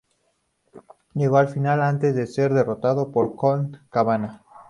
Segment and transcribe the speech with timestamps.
[1.13, 4.41] Llegó a la final antes de ser derrotado por Colt Cabana.